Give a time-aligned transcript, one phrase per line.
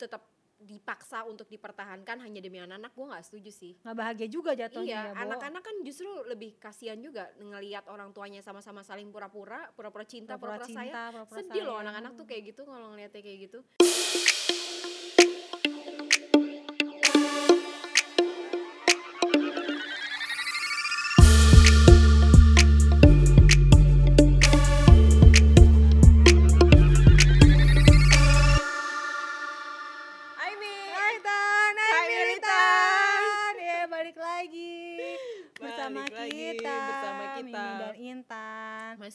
[0.00, 0.24] tetap
[0.60, 3.72] dipaksa untuk dipertahankan hanya demi anak-anak gue nggak setuju sih.
[3.80, 8.44] Nggak bahagia juga jatuhnya iya ya anak-anak kan justru lebih kasihan juga ngelihat orang tuanya
[8.44, 11.24] sama-sama saling pura-pura pura-pura cinta Pura-pura sayang.
[11.32, 13.58] sedih loh anak-anak tuh kayak gitu kalau ngeliatnya kayak gitu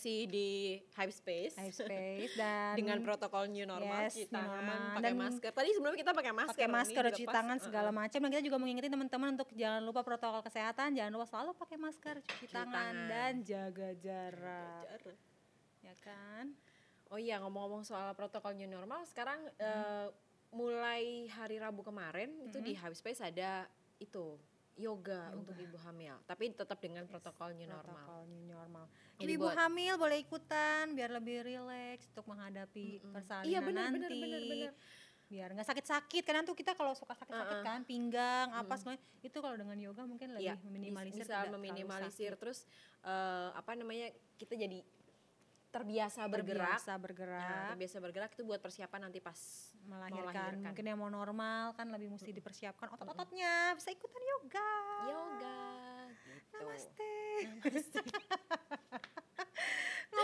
[0.06, 0.50] masih di
[0.94, 5.50] Hype Space Hype Space dan dengan protokol new normal Yes, cuci tangan pakai Dan masker
[5.50, 8.58] tadi sebelumnya kita pakai masker pakai nih, masker, cuci tangan segala macam dan kita juga
[8.62, 12.70] mengingetin teman-teman untuk jangan lupa protokol kesehatan, jangan lupa selalu pakai masker, cuci, Cuci tangan,
[12.70, 12.96] tangan.
[13.10, 14.84] dan jaga jarak.
[14.86, 15.18] Jarak.
[15.82, 16.46] Ya kan?
[17.10, 19.66] Oh iya ngomong-ngomong soal protokol new normal sekarang Hmm.
[19.66, 20.08] eh,
[20.54, 23.66] mulai hari Rabu kemarin itu di Hype Space ada
[23.98, 24.38] itu
[24.76, 27.96] yoga, untuk ibu hamil tapi tetap dengan protokol new normal.
[27.96, 28.86] Protokol new normal.
[29.16, 33.96] Jadi Ibu buat- hamil boleh ikutan biar lebih rileks untuk menghadapi persalinan Iya benar nanti.
[33.98, 34.74] benar benar benar.
[35.26, 39.58] biar nggak sakit-sakit karena tuh kita kalau suka sakit-sakit kan pinggang apa semuanya itu kalau
[39.58, 42.70] dengan yoga mungkin lebih Iya, meminimalisir bisa meminimalisir terus
[43.02, 44.86] eh, apa namanya kita jadi
[45.72, 46.78] terbiasa bergerak.
[46.78, 49.40] terbiasa bergerak Nah, terbiasa bergerak itu buat persiapan nanti pas
[49.86, 50.26] melahirkan.
[50.30, 50.54] melahirkan.
[50.66, 54.72] mungkin yang mau normal kan lebih mesti dipersiapkan otot-ototnya bisa ikutan yoga
[55.10, 55.62] yoga
[56.26, 56.58] gitu.
[56.60, 57.14] namaste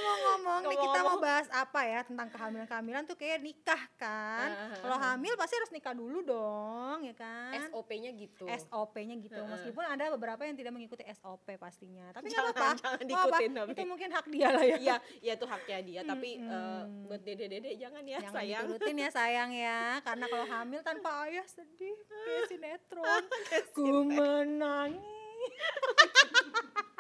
[0.02, 4.98] ngomong-ngomong nih kita mau bahas apa ya tentang kehamilan-kehamilan tuh kayak nikah kan ah, kalau
[4.98, 8.46] hamil pasti harus nikah dulu dong ya kan SOP-nya gitu.
[8.48, 9.36] SOP-nya gitu.
[9.36, 9.48] Heeh.
[9.48, 12.10] Meskipun ada beberapa yang tidak mengikuti SOP pastinya.
[12.12, 12.80] Tapi nggak Jangan- apa-apa.
[12.80, 13.60] jangan diikutin apa-apa.
[13.62, 13.72] tapi.
[13.72, 14.78] Itu mungkin hak dia lah ya.
[14.78, 16.02] Iya, iya itu haknya dia.
[16.04, 17.06] Tapi eh, Mm-mm.
[17.06, 18.64] buat dede-dede jangan ya Jangan sayang.
[18.66, 19.82] diturutin ya sayang ya.
[20.02, 21.98] Karena kalau hamil tanpa ayah sedih.
[22.08, 23.24] Kayak sinetron.
[23.76, 25.00] Ku menangis.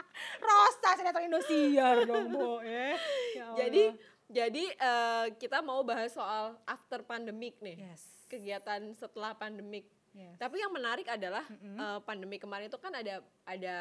[0.42, 2.60] Rosa sinetron Indosiar dong, Bo.
[2.64, 2.98] Ya.
[3.36, 3.58] Ya Allah.
[3.58, 3.84] Jadi
[4.32, 7.84] jadi eh, kita mau bahas soal after pandemic nih.
[7.84, 8.26] Yes.
[8.32, 9.86] Kegiatan setelah pandemic.
[10.12, 10.36] Yes.
[10.40, 11.76] Tapi yang menarik adalah Mm-mm.
[11.76, 13.78] eh, pandemi kemarin itu kan ada ada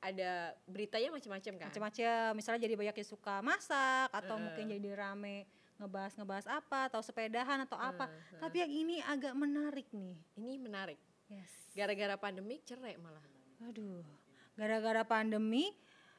[0.00, 0.30] ada
[0.68, 1.68] beritanya macam-macam kan.
[1.72, 2.26] Macam-macam.
[2.36, 4.08] Misalnya jadi banyak yang suka masak.
[4.12, 4.44] Atau Heeh.
[4.44, 5.48] mungkin jadi rame
[5.80, 6.92] ngebahas-ngebahas apa.
[6.92, 8.08] Atau sepedahan atau apa.
[8.08, 8.40] Heeh.
[8.40, 10.16] Tapi yang ini agak menarik nih.
[10.36, 11.00] Ini menarik.
[11.32, 11.72] Yes.
[11.72, 13.24] Gara-gara pandemi cerai malah.
[13.64, 14.04] Aduh,
[14.56, 15.70] gara-gara pandemi,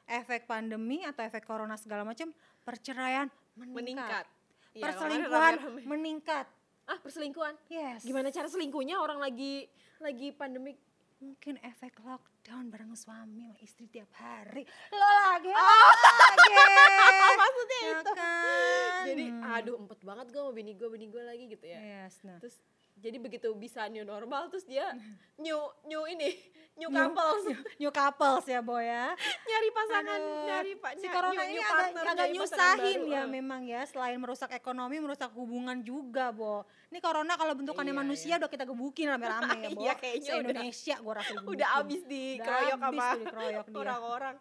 [0.04, 2.30] efek pandemi atau efek corona segala macam,
[2.62, 3.76] perceraian meningkat.
[3.76, 4.26] Meningkat.
[4.70, 5.82] Iya, Perselingkuhan makanya rame-rame.
[5.84, 6.46] meningkat.
[6.84, 7.54] Ah, perselingkuhan.
[7.68, 8.00] Yes.
[8.00, 9.66] Gimana cara selingkuhnya orang lagi
[9.98, 10.78] lagi pandemik?
[11.18, 14.62] Mungkin efek lockdown bareng suami sama istri tiap hari.
[14.88, 16.46] Lo lagi, lo lagi.
[17.42, 18.12] Maksudnya Ya itu.
[18.14, 19.02] kan?
[19.04, 19.42] Jadi Hmm.
[19.50, 21.78] aduh empet banget gue sama bini gue, bini gue lagi gitu ya.
[22.06, 22.38] Yes, nah.
[22.38, 22.62] Terus
[22.98, 24.90] jadi begitu bisa new normal terus dia
[25.38, 26.34] new new ini
[26.74, 27.42] new New- couples
[27.74, 29.10] New couples ya, Boy ya.
[29.44, 33.10] nyari pasangan Aduh, nyari pak si corona new- ini new agak, partner, agak nyusahin baru,
[33.10, 33.26] ya ah.
[33.28, 38.30] memang ya selain merusak ekonomi merusak hubungan juga Bo ini corona kalau bentukannya Iya, manusia
[38.30, 38.38] iya.
[38.38, 41.50] udah kita gebukin rame-rame ya Bo Iya, kayaknya udah- Indonesia gua rasa digebukin.
[41.50, 43.42] udah abis dikeroyok Udah abis sama
[43.76, 44.34] orang-orang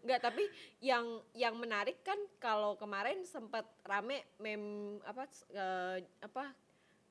[0.00, 0.44] nggak tapi
[0.80, 4.62] yang yang menarik kan kalau kemarin sempat rame mem
[5.00, 6.50] apa eh, apa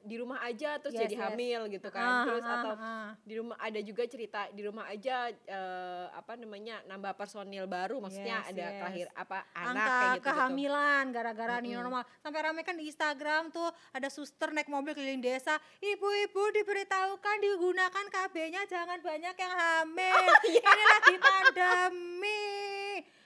[0.04, 1.24] di rumah aja terus Yes, jadi yes.
[1.26, 3.10] hamil gitu kan Ah, terus ah, atau ah.
[3.20, 8.44] di rumah ada juga cerita di rumah aja eh, apa namanya nambah personil baru maksudnya
[8.44, 8.82] Yes, ada yes.
[8.84, 11.80] lahir apa anak angka kayak gitu kehamilan gara-gara new Mm-mm.
[11.82, 17.36] normal sampai rame kan di Instagram tuh ada suster naik mobil keliling desa ibu-ibu diberitahukan
[17.40, 20.62] digunakan KB-nya jangan banyak yang hamil Oh, iya.
[20.62, 22.44] ini lagi pandemi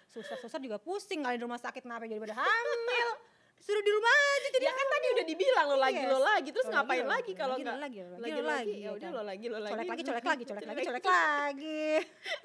[0.08, 3.10] suster-suster juga pusing kali di rumah sakit kenapa jadi pada hamil
[3.68, 4.72] suruh di rumah aja jadi ya.
[4.72, 6.08] kan tadi udah dibilang lo lagi Yes.
[6.08, 8.48] lo lagi terus Lo ngapain lo lagi kalau lagi, lo nggak lagi, lo lagi, lo
[8.48, 8.72] lagi?
[8.72, 9.74] Ya ya udah lo lagi lo lagi.
[9.76, 11.86] Colek lagi colek lagi colek lagi colek lagi.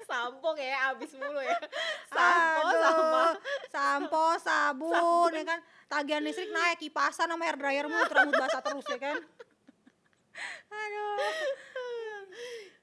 [0.03, 1.57] Sampo kayak abis mulu ya.
[2.11, 3.23] Sampo sama
[3.71, 5.59] sampo sabun, ya kan?
[5.87, 9.17] Tagihan listrik naik kipasan sama hair dryer mulu rambut basah terus ya kan?
[10.75, 11.17] Aduh.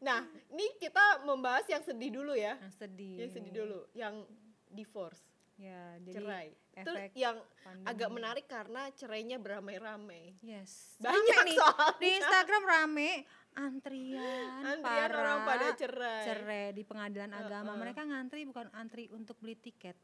[0.00, 2.56] Nah ini kita membahas yang sedih dulu ya.
[2.56, 3.14] Yang sedih.
[3.20, 4.24] Yang sedih dulu yang
[4.72, 5.20] divorce.
[5.60, 6.48] Ya jadi cerai
[6.80, 7.86] itu efek yang pandemi.
[7.88, 10.34] agak menarik karena cerainya beramai-ramai.
[10.40, 10.96] Yes.
[10.98, 11.98] Banyak Rame nih soalnya.
[12.00, 13.10] di Instagram rame
[13.50, 14.80] antrian, antrian
[15.10, 16.22] para orang pada cerai.
[16.22, 17.74] cerai di pengadilan agama.
[17.74, 17.80] Heeh.
[17.82, 19.98] mereka ngantri bukan antri untuk beli tiket.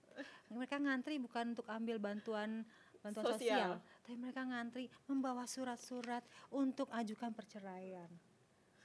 [0.51, 2.67] Mereka ngantri bukan untuk ambil bantuan
[3.07, 4.03] bantuan sosial, Sosial.
[4.03, 8.11] tapi mereka ngantri membawa surat-surat untuk ajukan perceraian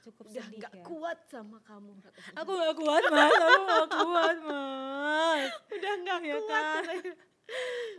[0.02, 0.84] cukup udah sedih nggak ya.
[0.84, 1.90] kuat sama kamu.
[2.34, 5.50] Aku gak kuat mas, aku gak kuat mas.
[5.70, 6.82] udah nggak Ya kuat kan?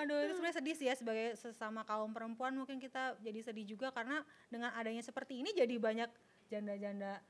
[0.02, 3.90] Aduh itu sebenarnya sedih sih ya sebagai sesama kaum perempuan mungkin kita jadi sedih juga
[3.90, 6.10] karena dengan adanya seperti ini jadi banyak
[6.48, 7.22] janda-janda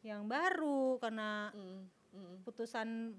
[0.00, 1.80] yang baru karena Mm,
[2.12, 2.34] mm.
[2.42, 3.14] putusan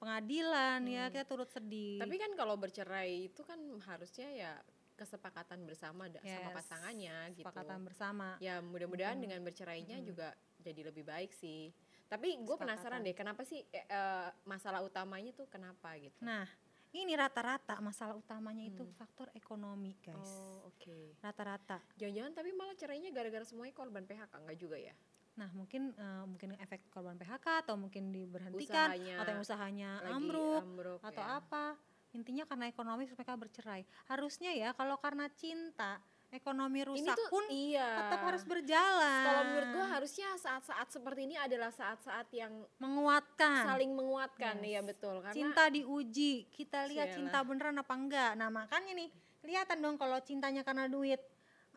[0.00, 1.12] pengadilan ya Hmm.
[1.12, 2.00] kita turut sedih.
[2.00, 4.52] tapi kan kalau bercerai itu kan harusnya ya
[5.00, 8.28] kesepakatan bersama da- sama Yes, pasangannya gitu kesepakatan bersama.
[8.38, 9.22] ya mudah-mudahan Mm.
[9.22, 10.04] dengan bercerainya Mm.
[10.04, 11.72] juga jadi lebih baik sih
[12.06, 16.44] tapi gue penasaran deh kenapa sih eh, eh, masalah utamanya tuh kenapa gitu Nah
[16.92, 18.92] ini rata-rata masalah utamanya itu Hmm.
[18.92, 20.18] faktor ekonomi guys.
[20.18, 21.78] oh oke Rata-rata.
[21.94, 24.92] jangan-jangan tapi malah cerainya gara-gara semuanya korban PHK enggak juga ya
[25.30, 30.60] Nah mungkin eh, mungkin efek korban PHK atau mungkin diberhentikan Usahanya atau yang usahanya ambruk
[30.60, 31.38] ambruk atau ya.
[31.38, 31.64] apa
[32.10, 33.82] intinya karena ekonomi mereka bercerai.
[34.10, 38.06] Harusnya ya kalau karena cinta ekonomi ini rusak tuh pun iya.
[38.06, 39.24] tetap harus berjalan.
[39.26, 43.66] Kalau menurut gue harusnya saat-saat seperti ini adalah saat-saat yang menguatkan.
[43.66, 44.66] saling menguatkan Yes.
[44.70, 45.18] iya betul.
[45.22, 47.18] Karena cinta diuji kita lihat Sialah.
[47.18, 48.32] cinta beneran apa enggak.
[48.38, 49.10] Nah makanya nih
[49.42, 51.18] kelihatan dong kalau cintanya karena duit.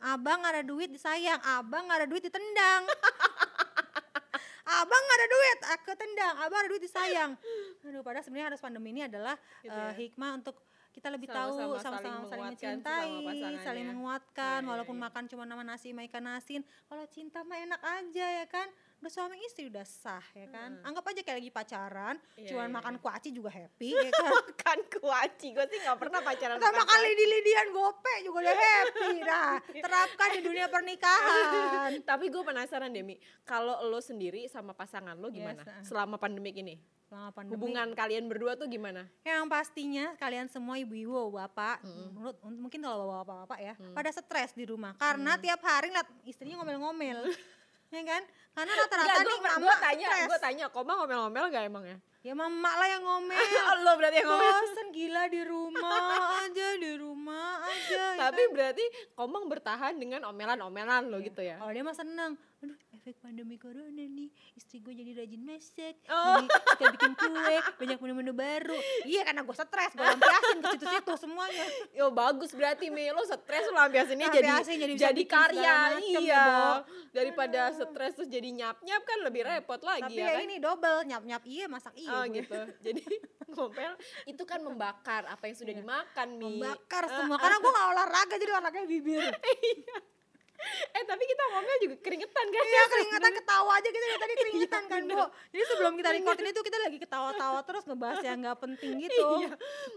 [0.04, 1.40] Abang ada duit disayang.
[1.42, 2.84] Abang ada duit ditendang
[4.64, 7.32] abang nggak ada duit aku tendang abang ada duit disayang
[7.88, 9.92] aduh padahal sebenarnya harus pandemi ini adalah Gitu eh, ya.
[9.96, 10.56] hikmah untuk
[10.94, 15.24] kita lebih Sama-sama tahu saling sama-sama saling menguatkan mencintai saling menguatkan Iya, iya, walaupun makan
[15.26, 16.62] cuma nama nasi sama ikan asin.
[16.86, 18.70] Kalau cinta mah enak aja ya kan?
[19.02, 20.80] Udah suami istri udah sah ya kan?
[20.80, 20.88] Hmm.
[20.88, 23.02] anggap aja kayak lagi pacaran Iya, cuman iya, makan iya.
[23.04, 24.32] kuaci juga happy ya kan?
[24.32, 28.56] Makan kuaci gue sih nggak pernah pacaran pertama makan kali di lidian gope juga udah
[28.56, 31.90] happy nah terapkan di dunia pernikahan.
[32.14, 35.84] Tapi gue penasaran deh Mi, kalau lo sendiri sama pasangan lo gimana Yes, uh.
[35.84, 36.80] selama pandemik ini?
[37.14, 39.06] Selama pandemi, Hubungan kalian berdua tuh gimana?
[39.22, 42.10] yang pastinya kalian semua ibu-ibu bapak Mm-mm.
[42.10, 43.94] menurut mungkin kalau bapak-bapak ya Mm.
[43.94, 47.22] pada stres di rumah karena tiap hari liat istrinya ngomel-ngomel
[47.94, 50.26] ya kan karena rata-rata nih gue mama tanya, stres.
[50.26, 51.98] gue tanya, koma ngomel-ngomel gak emang ya?
[52.24, 53.38] ya mama lah yang ngomel
[53.86, 54.50] lo berarti yang ngomel.
[54.58, 55.94] bosen gila di rumah
[56.42, 61.28] aja di rumah aja ya Tapi berarti Komang bertahan dengan omelan-omelan lo Iya.
[61.30, 61.62] gitu ya?
[61.62, 62.32] Kalau dia mah seneng,
[62.64, 66.40] aduh efek pandemi corona nih, istri gue jadi rajin masak, Oh.
[66.40, 68.80] jadi suka bikin kue, banyak menu-menu baru.
[69.04, 71.66] Iya karena gue stres, gue lampiasin ke situ-situ semuanya.
[71.92, 76.20] Yo bagus berarti Mi, lo stres lo lampiasinnya jadi Lampiasin jadi jadi karya, macem ya,
[76.22, 76.46] iya.
[76.48, 76.72] Bo.
[77.12, 80.42] Daripada stres terus jadi nyap-nyap kan lebih repot lagi Tapi ya ya kan?
[80.42, 82.10] ini double, nyap-nyap iya, masak iya.
[82.10, 82.40] Oh gue.
[82.40, 82.60] gitu.
[82.82, 83.04] Jadi
[83.54, 83.94] ngomel
[84.24, 85.82] itu kan membakar apa yang sudah Iya.
[85.84, 86.56] dimakan Mi.
[86.58, 87.42] Membakar Ah, semua, ah.
[87.44, 89.20] karena gue gak olahraga jadi olahraganya bibir.
[90.98, 92.64] Eh tapi kita ngomel juga keringetan kan?
[92.64, 95.24] Iya keringetan ketawa aja kita dari tadi keringetan kan bu.
[95.50, 99.28] Jadi sebelum kita record ini tuh kita lagi ketawa-tawa terus ngebahas yang gak penting gitu.
[99.40, 99.52] Iya.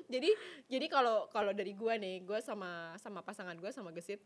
[0.08, 0.30] Jadi
[0.66, 4.20] jadi kalau kalau dari gua nih, gua sama sama pasangan gua sama Gesit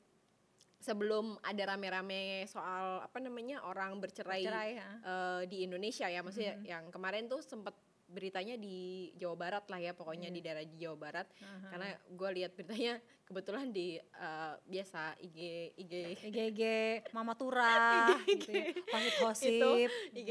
[0.79, 4.89] sebelum ada rame-rame soal apa namanya orang bercerai, Cerai ya.
[4.99, 6.65] eh, di Indonesia ya, maksudnya Mhm.
[6.65, 7.77] yang kemarin tuh sempet
[8.11, 8.77] beritanya di
[9.15, 10.35] Jawa Barat lah ya, pokoknya Iya.
[10.35, 11.27] di daerah di Jawa Barat.
[11.39, 11.69] Aha.
[11.71, 15.39] Karena gua lihat beritanya kebetulan di eh, biasa IG
[15.77, 16.63] IG IGG
[17.11, 17.71] Mama Tura
[18.27, 18.75] gitu ya.
[18.75, 19.91] Gosip-gosip.
[20.13, 20.31] IG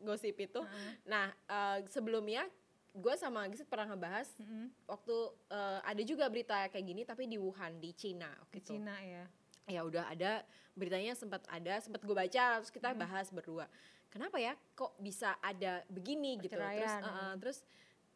[0.00, 0.60] gosip itu.
[0.60, 0.90] Heeh.
[1.04, 2.48] Nah, eh, sebelumnya
[2.90, 4.72] gue sama Gesit pernah ngebahas Mm-mm.
[4.84, 5.16] waktu
[5.48, 8.74] eh, ada juga berita kayak gini tapi di Wuhan di Cina Di gitu.
[8.74, 9.24] Cina ya.
[9.68, 10.42] Ya udah ada
[10.72, 12.98] beritanya sempat ada sempat gue baca terus kita Hmm.
[12.98, 13.68] bahas berdua.
[14.08, 16.56] Kenapa ya kok bisa ada begini gitu.
[16.56, 17.36] Terus Perceraian, eh, eh, hmm.
[17.38, 17.58] terus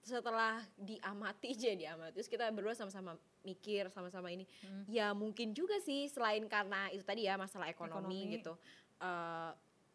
[0.03, 4.83] setelah diamati aja diamati terus kita berdua sama-sama mikir sama-sama ini Hmm.
[4.89, 8.35] ya mungkin juga sih selain karena itu tadi ya masalah ekonomi, Ekonomi.
[8.35, 8.53] gitu
[8.99, 9.51] Eh,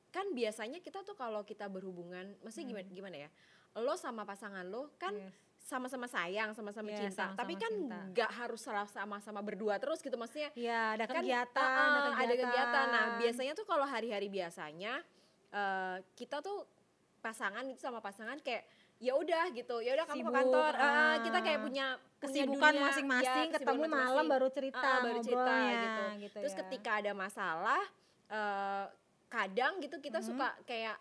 [0.10, 2.96] kan biasanya kita tuh kalau kita berhubungan maksudnya gimana Hmm.
[2.96, 3.30] gimana ya
[3.78, 5.36] lo sama pasangan lo kan Yes.
[5.60, 7.72] sama-sama sayang sama-sama Iya, cinta sama-sama tapi kan
[8.12, 12.86] nggak harus sama-sama berdua terus gitu maksudnya Iya, ada kan kegiatan, uh, uh, ada kegiatan.
[12.90, 15.04] Nah, biasanya tuh kalau hari-hari biasanya
[15.50, 16.68] eh, kita tuh
[17.20, 18.64] pasangan itu sama pasangan kayak
[18.98, 19.78] ya udah gitu.
[19.80, 20.74] Ya udah kamu ke kantor.
[20.74, 21.16] eh, ah.
[21.22, 21.86] kita kayak punya
[22.18, 24.30] punya kesibukan masing-masing, ya, ketemu kesibukan malam masing-masing.
[24.32, 26.04] baru cerita, Ah, baru cerita gitu.
[26.26, 26.60] gitu Terus ya.
[26.66, 27.82] ketika ada masalah
[28.28, 28.86] eh,
[29.28, 30.26] kadang gitu kita Mhm.
[30.26, 30.98] suka kayak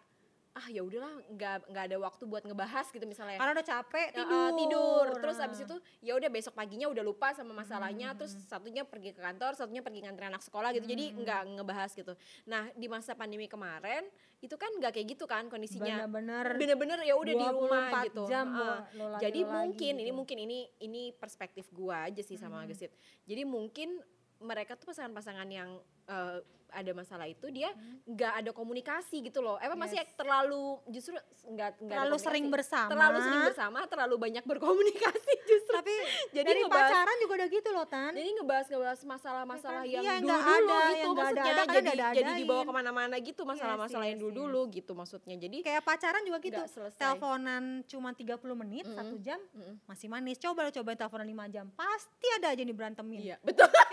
[0.57, 3.37] ah ya udahlah nggak nggak ada waktu buat ngebahas gitu misalnya.
[3.37, 4.53] Karena udah capek Ya, eh, tidur.
[4.57, 5.07] tidur.
[5.21, 8.11] Terus abis itu ya udah besok paginya udah lupa sama masalahnya.
[8.11, 10.89] Hmm, terus satunya pergi ke kantor satunya pergi nganter anak sekolah gitu.
[10.89, 11.21] Jadi Hmm.
[11.21, 12.17] nggak ngebahas gitu.
[12.47, 14.09] Nah di masa pandemi kemarin
[14.39, 16.09] itu kan nggak kayak gitu kan kondisinya.
[16.09, 17.53] Bener-bener bener-bener ya udah di rumah
[17.93, 18.23] 24 gitu.
[18.25, 18.73] jam lo
[19.11, 20.17] lagi, jadi lo mungkin ini gitu.
[20.17, 22.69] mungkin ini ini perspektif gua aja sih sama Hmm.
[22.69, 22.97] Gesit.
[23.25, 24.01] Jadi mungkin
[24.39, 25.71] mereka tuh pasangan-pasangan yang
[26.07, 26.39] eh,
[26.69, 28.03] ada masalah itu dia Hmm.
[28.09, 29.55] nggak ada komunikasi gitu loh.
[29.57, 30.11] Emang masih Yes.
[30.13, 31.15] terlalu justru
[31.47, 35.73] nggak ada terlalu sering bersama terlalu sering bersama, terlalu banyak berkomunikasi justru.
[35.73, 35.95] tapi
[36.33, 39.89] Jadi dari ngebahas- pacaran juga udah gitu loh tan Jadi ngebahas ngebahas masalah-masalah kan?
[39.89, 40.51] yang Iya, dulu dulu ada,
[40.85, 41.43] gitu yang maksudnya.
[41.45, 42.19] ada-ada, kan jadi ada-adain.
[42.19, 45.37] jadi dibawa ke mana-mana gitu masalah-masalah Yes, yang yes, dulu-dulu gitu maksudnya.
[45.39, 46.61] Jadi kayak pacaran juga gitu
[46.97, 48.27] teleponan cuma 30
[48.57, 48.97] menit Mm-mm.
[48.97, 49.75] satu jam Mm-mm.
[49.87, 53.71] masih manis coba lo cobain teleponan 5 jam pasti ada aja nih berantemin Iya betul.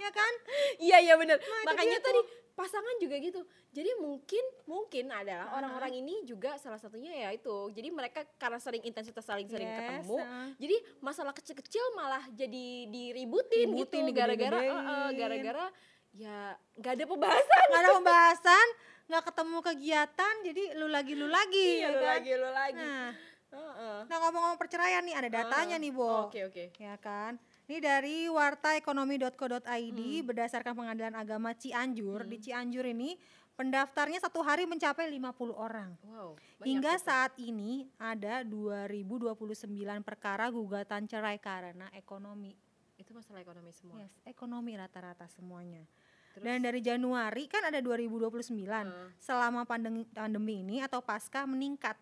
[0.00, 0.32] ya kan
[0.78, 1.36] Iya iya benar.
[1.36, 3.40] itu Makanya dia tadi pasangan juga gitu.
[3.70, 5.20] Jadi mungkin mungkin Ah.
[5.20, 7.56] adalah orang-orang ini juga salah satunya ya itu.
[7.70, 10.16] Jadi mereka karena sering intensitas saling sering Yes, ketemu.
[10.18, 10.48] ah.
[10.56, 15.66] Jadi masalah kecil-kecil malah jadi diributin, Ributin, gitu gara-gara eh, gara-gara
[16.10, 17.64] ya nggak ada pembahasan.
[17.66, 18.66] nggak ada pembahasan
[19.06, 22.10] nggak ketemu kegiatan jadi lu lagi lu lagi Iya ya lu kan?
[22.12, 22.76] lagi lu lagi.
[22.76, 23.08] nah
[23.50, 23.98] Heeh.
[24.06, 25.82] nah ngomong-ngomong perceraian nih ada datanya Heeh.
[25.82, 26.64] nih Bo Oke oke.
[26.76, 27.38] ya kan
[27.70, 29.62] ini dari wartaekonomi.co.id
[29.94, 30.26] Hmm.
[30.26, 33.14] berdasarkan pengadilan agama Cianjur di Cianjur ini
[33.54, 36.34] pendaftarnya satu hari mencapai 50 orang Wow.
[36.60, 37.06] Hingga itu.
[37.06, 39.54] saat ini ada 2029
[40.02, 42.58] perkara gugatan cerai karena ekonomi.
[42.98, 43.96] itu masalah ekonomi semua.
[43.96, 45.88] Yes, ekonomi rata-rata semuanya.
[46.36, 48.84] Terus, Dan dari Januari kan ada 2029.
[48.84, 51.96] eh, Selama pandemi, pandemi ini atau pasca meningkat.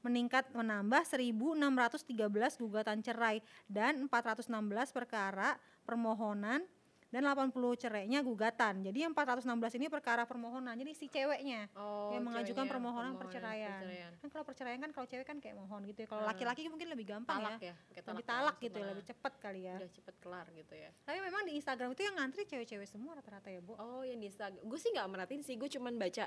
[0.00, 4.48] Meningkat menambah 1613 gugatan cerai dan 416
[4.96, 6.64] perkara permohonan
[7.10, 8.86] dan 80 cerainya gugatan.
[8.86, 10.78] Jadi yang 416 ini perkara permohonan.
[10.78, 13.80] Jadi si ceweknya oh, yang mengajukan ceweknya permohonan permohonan perceraian.
[13.82, 14.12] perceraian.
[14.16, 16.08] Kan kalau perceraian kan kalau cewek kan kayak mohon gitu ya.
[16.08, 16.30] Kalau Ah.
[16.30, 17.74] laki-laki mungkin lebih gampang Talak ya.
[17.90, 18.92] ya, Lebih talak gitu ya, malah.
[18.94, 19.74] lebih cepat kali ya.
[19.74, 20.90] Udah cepet kelar gitu ya.
[21.02, 23.74] Tapi memang di Instagram itu yang ngantri cewek-cewek semua rata-rata ya, Bu.
[23.74, 26.26] Oh yang di Instagram, gue sih nggak merhatiin sih, gue cuman baca,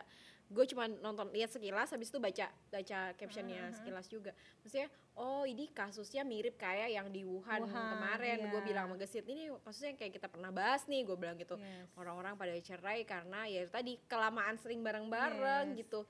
[0.50, 4.36] gue cuman nonton lihat sekilas, habis itu baca baca captionnya Ah, sekilas juga.
[4.60, 8.66] Maksudnya, oh ini kasusnya mirip kayak yang di Wuhan, Wuhan, kemarin, gue iya.
[8.66, 11.56] bilang sama Gesit, ini kasusnya yang kayak kita pernah bahas nih, gue bilang gitu.
[11.56, 11.88] Yes.
[11.94, 15.86] Orang-orang pada cerai karena ya tadi kelamaan sering bareng-bareng Yes.
[15.86, 16.03] gitu.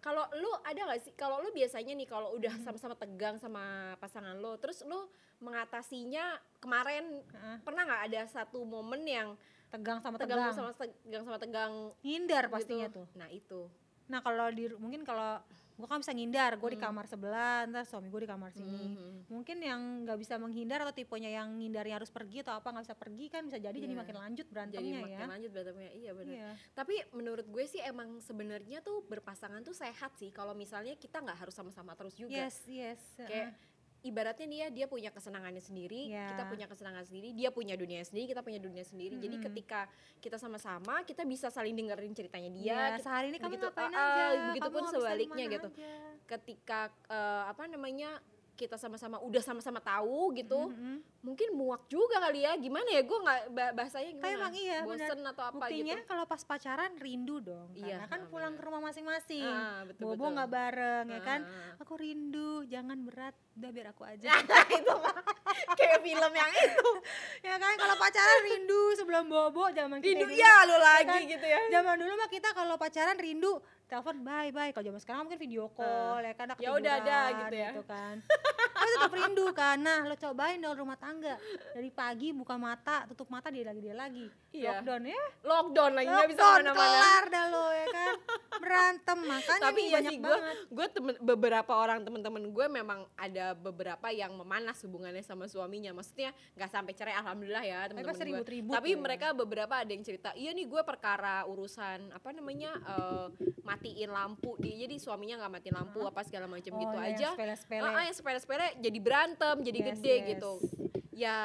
[0.00, 4.38] Kalau lu ada gak sih, kalau lu biasanya nih kalau udah sama-sama tegang sama pasangan
[4.38, 5.08] lu, terus lu
[5.42, 7.56] mengatasinya kemarin Heeh.
[7.60, 9.28] pernah nggak ada satu momen yang
[9.66, 10.54] Tegang sama tegang tegang.
[10.54, 11.72] sama tegang sama tegang
[12.46, 12.54] gitu.
[12.54, 13.06] pastinya tuh.
[13.18, 13.66] Nah itu.
[14.06, 15.42] Nah, kalau di mungkin kalau
[15.76, 16.88] gua kan bisa ngindar, gue di Hmm.
[16.88, 18.80] kamar sebelah, ntar suami gue di kamar sini.
[18.88, 19.28] Mhm.
[19.28, 22.96] Mungkin yang nggak bisa menghindar atau tipenya yang ngindarnya harus pergi atau apa nggak bisa
[22.96, 24.00] pergi kan bisa jadi jadi Iya.
[24.00, 25.26] makin lanjut Jadi berantemnya makin ya.
[25.28, 25.90] lanjut berantemnya.
[25.92, 26.32] Iya benar.
[26.32, 26.48] Iya.
[26.72, 31.38] Tapi menurut gue sih emang sebenarnya tuh berpasangan tuh sehat sih kalau misalnya kita nggak
[31.38, 32.32] harus sama-sama terus juga.
[32.32, 33.00] Yes, yes.
[33.18, 33.52] Kayak
[34.06, 36.30] ibaratnya dia dia punya kesenangannya sendiri, Iya.
[36.30, 39.18] kita punya kesenangan sendiri, dia punya dunia sendiri, kita punya dunia sendiri.
[39.18, 39.46] Jadi Mm-mm.
[39.50, 39.80] ketika
[40.22, 42.62] kita sama-sama, kita bisa saling dengerin ceritanya dia.
[42.64, 44.26] Iya, kita- sehari ini kamu begitu, ngapain ah, aja?
[44.54, 45.68] begitupun sebaliknya gitu.
[45.68, 45.94] aja?
[46.26, 48.18] ketika eh, apa namanya
[48.56, 51.20] kita sama-sama udah sama-sama tahu gitu, Mhm.
[51.20, 52.56] mungkin muak juga kali ya.
[52.56, 53.02] Gimana ya?
[53.02, 54.24] Gue nggak ba- bahasanya gimana?
[54.24, 54.78] Kayak emang iya.
[54.82, 56.08] Bosen atau apa Buktinya gitu.
[56.08, 59.44] kalau pas pacaran rindu dong, Iya, karena kan ah, pulang ke rumah masing-masing.
[59.44, 61.40] Ah, betul, Bobo nggak bareng ya kan?
[61.42, 64.26] Ah, Aku rindu, jangan berat, udah biar aku aja.
[64.80, 65.16] itu mah
[65.72, 66.88] kayak film yang itu.
[67.42, 70.36] ya kan kalau pacaran rindu sebelum bobo zaman kita Rindu dulu.
[70.38, 71.20] ya lu lagi kan?
[71.28, 71.60] gitu ya.
[71.70, 73.52] Zaman dulu mah kita kalau pacaran rindu
[73.86, 74.70] telepon bye bye.
[74.74, 76.46] Kalau zaman sekarang mungkin video call ya kan.
[76.58, 77.70] Ya udah ada gitu ya.
[77.86, 78.14] kan.
[78.76, 79.78] Tapi tetap rindu kan.
[79.80, 81.38] Nah, lo cobain dong rumah tangga.
[81.72, 84.26] Dari pagi buka mata, tutup mata dia lagi dia lagi.
[84.52, 84.82] Iya.
[84.82, 85.22] Lockdown ya.
[85.46, 86.76] Lockdown lagi nggak bisa ke mana-mana.
[86.76, 88.12] kelar dah lo ya kan.
[88.56, 90.56] Berantem makanya Tapi iya banyak sih gue, banget.
[90.66, 95.94] gue temen, beberapa orang temen-temen gue memang ada beberapa yang memanas hubungannya sama suaminya.
[95.94, 98.28] Maksudnya nggak sampai cerai, alhamdulillah ya temen-temen gue.
[98.32, 98.98] ribut-ribut Tapi ya.
[98.98, 103.26] mereka beberapa ada yang cerita, iya nih gue perkara urusan apa namanya eh,
[103.76, 107.28] matiin lampu, di, jadi suaminya nggak matiin lampu apa segala macam Oh, gitu ya, aja.
[107.36, 107.84] Sepele-sepele.
[107.84, 110.26] Ah, ah, yang sepele-sepele jadi berantem, jadi Yes, gede yes.
[110.32, 110.52] gitu.
[111.12, 111.36] Ya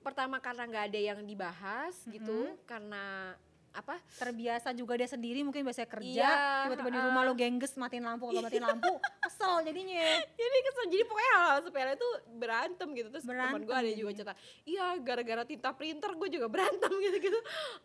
[0.00, 3.34] pertama karena nggak ada yang dibahas gitu, karena
[3.76, 4.00] apa?
[4.18, 7.04] terbiasa juga dia sendiri mungkin biasa kerja Iya, tiba-tiba di ah.
[7.10, 8.92] rumah lo gengges matiin lampu kalau matiin lampu
[9.24, 10.02] kesel jadinya
[10.34, 12.10] jadi kesel jadi pokoknya hal-hal sepele itu
[12.40, 14.34] berantem gitu terus teman Berantem gue ada juga cerita
[14.66, 17.38] iya gara-gara tinta printer gue juga berantem gitu gitu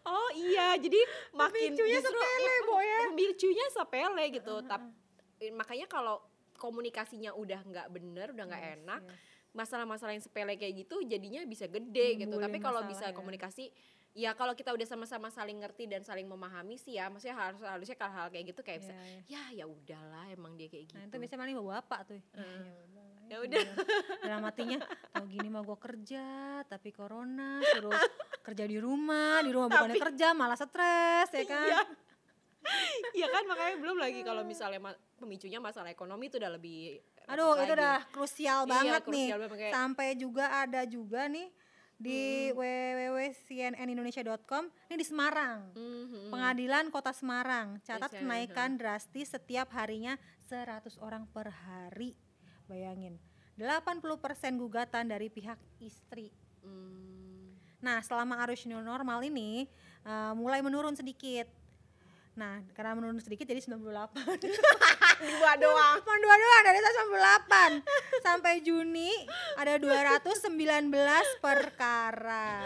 [0.07, 0.99] oh iya jadi
[1.35, 2.99] makin justru sepele, Bo, ya.
[3.69, 6.23] sepele gitu tapi makanya kalau
[6.57, 9.17] komunikasinya udah nggak bener udah nggak Yes, enak yes.
[9.53, 13.13] masalah-masalah yang sepele kayak gitu jadinya bisa gede gitu Nimbulin tapi kalau bisa ya.
[13.13, 13.69] komunikasi
[14.13, 17.97] ya kalau kita udah sama-sama saling ngerti dan saling memahami sih ya maksudnya harus harusnya
[17.97, 19.19] hal-hal kayak gitu kayak bisa Iya, iya.
[19.27, 22.21] ya ya udahlah emang dia kayak gitu Nah itu biasanya paling bawa bapak tuh.
[23.23, 23.65] Ya udah.
[24.21, 24.77] Dalam hatinya,
[25.15, 26.25] oh gini mah gue kerja,
[26.63, 27.95] tapi corona suruh
[28.41, 31.65] kerja di rumah, di rumah bukannya Tapi- kerja malah stres ya kan.
[31.65, 31.79] Iya.
[33.13, 37.55] Iya kan makanya belum lagi kalau misalnya ma- pemicunya masalah ekonomi itu udah lebih Aduh
[37.55, 37.73] itu lagi.
[37.73, 39.27] udah krusial Iya, banget nih.
[39.27, 41.47] krusial banget, kayak- Sampai juga ada juga nih
[42.03, 45.71] di www.cnnindonesia.com ini di Semarang.
[45.71, 46.35] Mhm.
[46.35, 52.11] Pengadilan Kota Semarang catat Iya, kenaikan drastis setiap harinya 100 orang per hari.
[52.67, 53.15] Bayangin.
[53.55, 56.27] 80% gugatan dari pihak istri.
[56.59, 57.55] Hmm.
[57.79, 59.71] Nah, selama arus new normal ini
[60.03, 61.47] eh, mulai menurun sedikit.
[62.33, 64.17] Nah, karena menurun sedikit jadi 98.
[65.23, 66.01] Dua doang.
[66.03, 68.25] Cuma dua doang dari 198.
[68.25, 69.11] Sampai Juni
[69.55, 70.89] ada 219
[71.39, 72.59] perkara.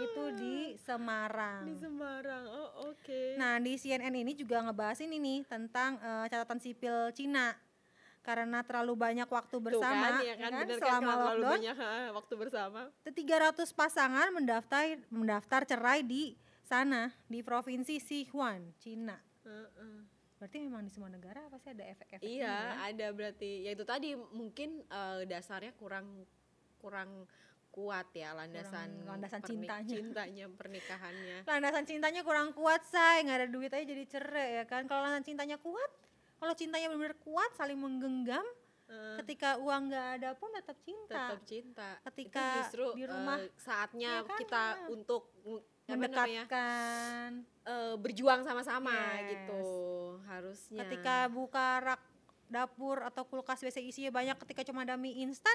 [0.00, 1.68] Itu di Semarang.
[1.68, 2.44] Di Semarang.
[2.48, 3.36] Oh, oke.
[3.36, 7.52] Nah, di CNN ini juga ngebahas ini nih tentang eh, catatan sipil Cina.
[8.22, 11.10] Karena terlalu banyak waktu Tuh bersama kan, ya kan, ya kan, bener kan selama kalau
[11.10, 12.80] terlalu lockdown, banyak ha, waktu bersama.
[13.02, 16.38] 300 pasangan mendaftar mendaftar cerai di
[16.72, 19.20] sana di provinsi Sichuan, Cina.
[19.44, 19.96] Heeh.
[20.40, 22.32] Berarti memang di semua negara pasti ada efek-efeknya.
[22.32, 22.72] Iya, ya?
[22.88, 23.68] ada berarti.
[23.68, 26.24] Ya itu tadi mungkin eh, dasarnya kurang
[26.80, 27.28] kurang
[27.72, 29.92] kuat ya landasan Kurang landasan pernik- cintanya.
[29.92, 31.36] cintanya pernikahannya.
[31.52, 35.24] landasan cintanya kurang kuat say nggak ada duit aja jadi cerai ya kan kalau landasan
[35.24, 35.88] cintanya kuat
[36.36, 38.44] kalau cintanya benar-benar kuat saling menggenggam
[39.24, 41.88] ketika uang nggak ada pun tetap cinta tetap cinta.
[42.12, 44.88] Ketika itu justru di rumah, eh, saatnya iya kan, kita nah.
[44.92, 45.22] untuk
[45.84, 47.28] mendekatkan
[47.62, 49.28] eh, berjuang sama-sama Yes.
[49.32, 49.64] gitu
[50.24, 50.78] harusnya.
[50.82, 52.00] ketika buka rak
[52.46, 55.54] dapur atau kulkas biasa isinya banyak ketika cuma ada mie instan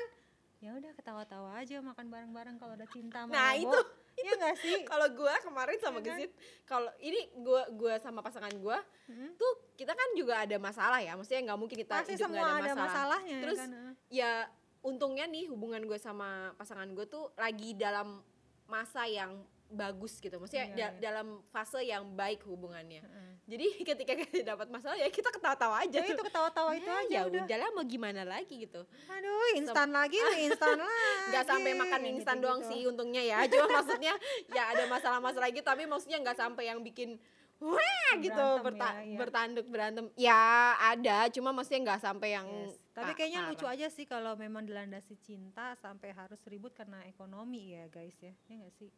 [0.57, 3.61] ya udah ketawa-tawa aja makan bareng-bareng kalau ada cinta Nah, mabok.
[3.77, 6.17] itu- Iya nggak sih kalau gua kemarin sama kan?
[6.17, 6.33] Gesit,
[6.65, 9.37] kalau ini gua gua sama pasangan gua Mm.
[9.37, 12.57] tuh kita kan juga ada masalah ya, maksudnya nggak mungkin kita pasti hidup semua ada
[12.57, 12.81] ada masalah.
[12.83, 13.69] masalahnya ya Terus kan?
[14.09, 14.31] Ya
[14.79, 18.25] untungnya nih hubungan gue sama pasangan gue tuh lagi dalam
[18.65, 19.37] masa yang
[19.69, 20.99] bagus gitu maksudnya Iya, da- iya.
[21.01, 23.31] dalam fase yang baik hubungannya Heeh.
[23.45, 27.13] jadi ketika kita dapat masalah ya kita ketawa-tawa aja ya itu ketawa-tawa itu Ya, aja
[27.13, 31.27] ya udah udahlah mau gimana lagi gitu Aduh, instan lagi, mie instan lagi.
[31.29, 32.79] nggak sampai makan instan doang gitu-gitu.
[32.79, 34.13] sih untungnya ya cuma maksudnya
[34.49, 37.19] ya ada masalah-masalah gitu tapi maksudnya nggak sampai yang bikin
[37.57, 37.81] wah
[38.15, 40.43] gitu Berantem berta- ya, bertanduk berantem ya
[40.79, 42.79] ada cuma maksudnya nggak sampai yang Yes.
[42.97, 43.49] Tapi kayaknya parah.
[43.51, 48.33] lucu aja sih kalau memang dilandasi cinta sampai harus ribut karena ekonomi ya guys ya.
[48.47, 48.89] Ya nggak sih?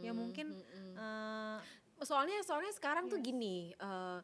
[0.00, 0.94] Ya Hmm, mungkin hmm, hmm.
[1.00, 1.58] Eh,
[2.02, 3.26] soalnya soalnya sekarang tuh Yes.
[3.28, 4.18] gini eh,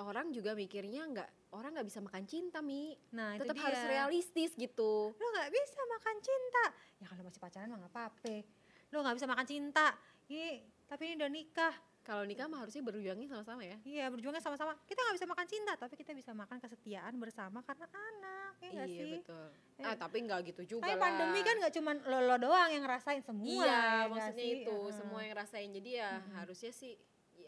[0.00, 5.12] orang juga mikirnya nggak orang nggak bisa makan cinta mi nah tetap harus realistis gitu
[5.12, 6.64] Lo nggak bisa makan cinta.
[6.96, 8.34] Ya kalau masih pacaran mah nggak apa-apa.
[8.90, 9.86] Lo nggak bisa makan cinta.
[10.30, 10.48] Ini
[10.88, 11.74] tapi ini udah nikah.
[12.00, 14.72] Kalau nikah mah harusnya berjuangnya sama-sama ya Iya berjuangnya sama-sama.
[14.84, 18.52] Kita nggak bisa makan cinta, tapi kita bisa makan kesetiaan bersama karena anak.
[18.60, 19.10] Ya iya sih?
[19.16, 19.46] betul
[19.80, 19.84] Ya.
[19.86, 22.84] ah tapi nggak gitu juga Tapi lah pandemi kan nggak cuma lo, lo doang yang
[22.84, 23.48] ngerasain semua.
[23.48, 26.36] iya ya maksudnya itu semua yang rasain jadi ya Mm-mm.
[26.36, 27.00] harusnya sih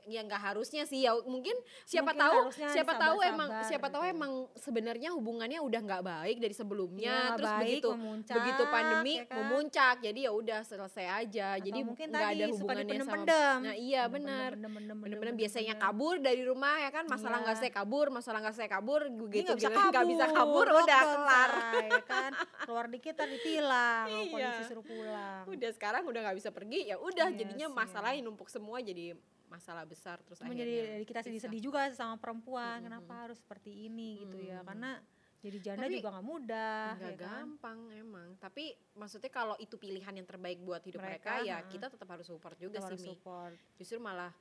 [0.03, 4.13] ya nggak harusnya sih ya mungkin siapa Mungkin tahu siapa tahu emang siapa tahu gitu.
[4.13, 9.15] emang sebenarnya hubungannya udah nggak baik dari sebelumnya Iya, terus baik, begitu memuncak, begitu pandemi
[9.15, 9.37] ya kan?
[9.39, 13.59] memuncak jadi ya udah selesai aja Atau jadi mungkin nggak ada suka hubungannya sama dipendem-pendem.
[13.63, 15.87] nah iya Pendem, benar pendem, pendem, pendem, pendem, biasanya pendem.
[15.89, 17.45] kabur dari rumah ya kan masalah Iya.
[17.45, 19.89] nggak saya kabur masalah nggak saya kabur Ini gitu nggak bisa gitu.
[19.89, 21.51] nggak bisa kabur udah kelar
[21.83, 22.31] ya kan
[22.63, 24.33] keluar dikit tadi ditilang kalau Iya.
[24.51, 27.75] polisi suruh pulang udah sekarang udah nggak bisa pergi ya udah Yes, jadinya iya.
[27.75, 29.13] masalahnya numpuk semua jadi
[29.47, 32.87] masalah besar terus menjadi kita sedih-sedih juga sama perempuan Mm-mm.
[32.89, 34.97] kenapa harus seperti ini gitu ya karena
[35.43, 37.29] jadi janda Tapi juga nggak mudah nggak ya kan?
[37.45, 41.69] gampang emang tapi maksudnya kalau itu pilihan yang terbaik buat hidup mereka, Mereka, ya ha-ha.
[41.69, 44.33] kita tetap harus support juga sih harus support justru malah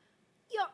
[0.48, 0.70] yuk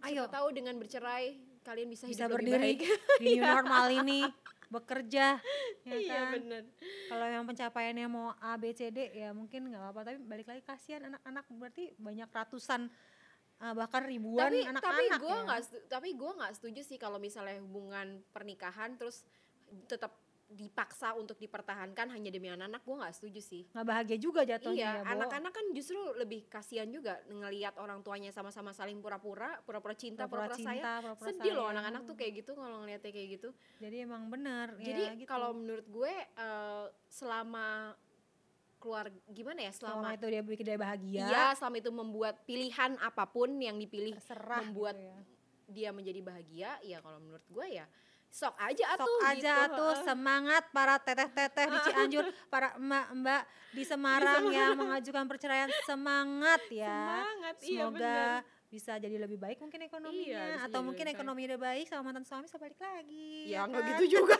[0.00, 0.24] Ayo.
[0.32, 2.80] tahu dengan bercerai kalian bisa, bisa hidup lebih berdiri baik
[3.20, 4.20] di new normal ini
[4.70, 5.42] bekerja
[5.82, 6.38] ya iya kan?
[6.38, 6.62] benar
[7.10, 10.00] kalau yang pencapaiannya mau A B C D ya mungkin nggak apa-apa.
[10.14, 11.44] Tapi balik lagi kasihan anak-anak.
[11.50, 12.86] Berarti banyak ratusan
[13.60, 15.42] eh, bahkan ribuan anak-anak tapi gue ya.
[15.42, 19.26] nggak tapi gue nggak setuju sih kalau misalnya hubungan pernikahan terus
[19.90, 20.14] tetap
[20.50, 23.62] dipaksa untuk dipertahankan hanya demi anak-anak gue nggak setuju sih.
[23.70, 28.34] Nggak bahagia juga jatuhnya iya ya anak-anak kan justru lebih kasihan juga ngelihat orang tuanya
[28.34, 30.82] sama-sama saling pura-pura pura-pura cinta Pura-pura pura-pura sayang.
[30.82, 33.48] cinta, pura-pura sedih loh anak-anak tuh kayak gitu kalau ngeliatnya kayak gitu.
[33.78, 35.30] Jadi emang bener jadi ya, gitu.
[35.30, 37.94] kalau menurut gue eh, selama
[38.80, 41.20] keluar gimana ya selama selama, itu dia bikin dia bahagia.
[41.30, 45.18] Iya selama itu membuat pilihan apa pun yang dipilih terserah membuat gitu ya.
[45.70, 47.86] dia menjadi bahagia ya kalau menurut gue ya
[48.30, 49.74] sok aja sok atuh aja gitu.
[49.74, 50.04] tuh heeh.
[50.06, 55.66] semangat para teteh-teteh di Cianjur para emak-emak di Semarang yang mengajukan perceraian.
[55.82, 56.86] Semangat ya.
[56.86, 58.42] Semangat iya semoga bener.
[58.70, 61.18] bisa jadi lebih baik mungkin ekonominya Iya, atau mungkin baik.
[61.18, 63.50] ekonomi udah baik sama mantan suami bisa balik lagi.
[63.50, 63.90] Ya nggak kan?
[63.98, 64.38] gitu juga.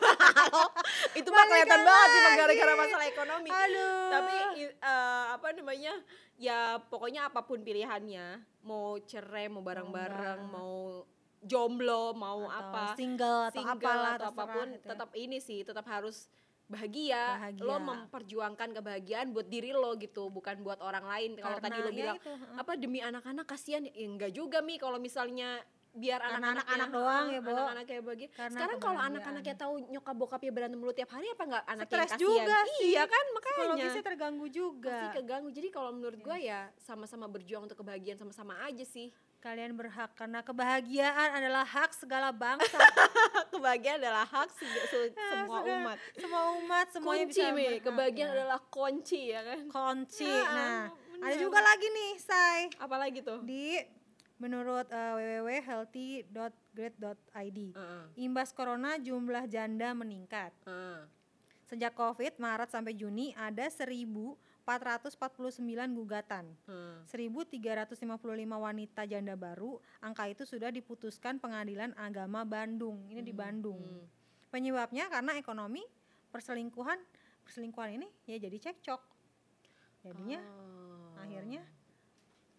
[1.19, 3.51] Itu mah kelihatan banget sih gara-gara masalah ekonomi.
[3.51, 4.07] Aduh.
[4.15, 4.35] Tapi
[4.71, 5.95] eh, apa namanya
[6.39, 11.03] ya pokoknya apa pun pilihannya mau cerai mau bareng-bareng mau
[11.41, 14.89] jomblo mau Atau apa single atau single apalah atau apa pun gitu ya.
[14.93, 16.29] tetap ini sih tetap harus
[16.71, 17.67] bahagia, Bahagia.
[17.67, 21.31] lo memperjuangkan kebahagiaan buat diri lo gitu, bukan buat orang lain.
[21.43, 25.03] Kalau tadi lo ya bilang itu, apa demi anak-anak kasihan, ya enggak juga mi kalau
[25.03, 25.59] misalnya
[25.91, 27.51] biar anak-anak anak-anak doang ya, Bo.
[27.51, 28.03] anak-anak kayak.
[28.31, 32.11] Karena Sekarang kalau anak-anaknya tahu nyokap bokapnya berantem mulu tiap hari apa enggak anaknya Stres
[32.15, 32.89] yang juga sih.
[32.95, 33.51] Iya kan makanya.
[33.51, 35.49] psikologisnya terganggu juga Pasti keganggu.
[35.51, 39.11] Jadi kalau menurut gua ya sama-sama berjuang untuk kebahagiaan sama-sama aja sih.
[39.41, 42.77] Kalian berhak karena kebahagiaan adalah hak segala bangsa
[43.51, 45.99] kebahagiaan adalah hak se- se- semua Segala- umat.
[46.15, 48.33] semua umat semuanya kunci bisa berhak, kebahagiaan ya.
[48.37, 49.59] adalah kunci ya kan.
[49.67, 50.81] kunci Ah, nah
[51.19, 51.43] ada bener.
[51.43, 53.39] juga lagi nih say Apalagi tuh?
[53.43, 53.75] di
[54.37, 61.01] menurut uh, www.healthy.grade.id Heeh, imbas corona jumlah janda meningkat heeh.
[61.65, 63.65] sejak covid Maret sampai Juni ada
[64.71, 66.99] 1449 gugatan heeh.
[67.05, 67.99] 1355
[68.57, 74.07] wanita janda baru angka itu sudah diputuskan pengadilan agama Bandung ini di Bandung Hmm.
[74.49, 75.83] penyebabnya karena ekonomi
[76.31, 76.99] perselingkuhan
[77.43, 79.03] perselingkuhan ini ya jadi cekcok
[80.01, 81.19] jadinya Oh.
[81.19, 81.67] akhirnya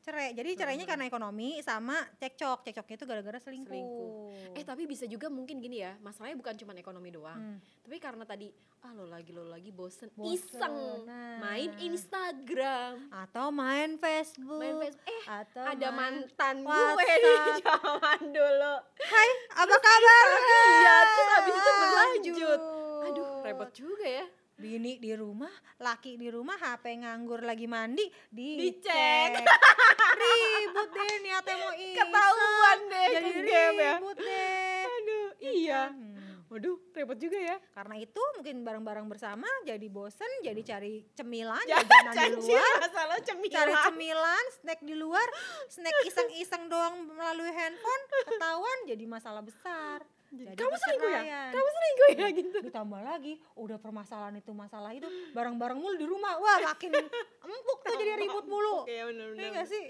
[0.01, 4.57] cerai jadi cerainya karena ekonomi sama cekcok cekcoknya itu gara-gara selingkuh, Selingkuh.
[4.57, 7.37] Eh tapi bisa juga mungkin gini ya, masalahnya bukan cuma ekonomi doang.
[7.37, 7.57] Hmm.
[7.85, 8.49] Tapi karena tadi
[8.81, 11.37] ah lo lagi lo lagi bosen, Bosen, iseng nah.
[11.37, 15.05] main Instagram, atau main Facebook, main Facebook.
[15.05, 17.21] Eh atau ada main mantan gue WhatsApp.
[17.21, 18.73] di zaman dulu.
[19.05, 22.33] Hai apa kabar Iya, terus habis itu berlanjut.
[22.33, 22.61] Lanjut.
[23.01, 24.25] Aduh, repot juga ya.
[24.61, 28.69] Bini di rumah laki di rumah HP nganggur lagi mandi Dicek.
[28.77, 29.31] dicek
[30.21, 33.93] ribut deh niatnya mau iseng Ketahuan deh jadi ya.
[33.97, 35.81] ribut deh Aduh, iya.
[35.89, 36.11] Hmm.
[36.51, 37.55] Waduh, repot juga ya.
[37.71, 43.17] Karena itu mungkin bareng-bareng bersama jadi bosen, jadi cari cemilan, Ya, jajanan di luar, masalah
[43.23, 43.55] cemilan.
[43.55, 45.27] cari cemilan, snack di luar,
[45.71, 50.03] snack iseng-iseng doang melalui handphone, ketahuan jadi masalah besar.
[50.31, 51.51] Jadi Kamu selingkuh ya?
[51.51, 52.57] Kamu selingkuh ya gitu.
[52.63, 55.03] Ditambah lagi, udah permasalahan itu masalah itu
[55.35, 57.03] bareng-bareng mulu di rumah, wah makin
[57.43, 58.87] empuk tuh jadi ribut mulu.
[58.87, 59.51] Oke, Iya benar-benar.
[59.51, 59.83] nggak sih?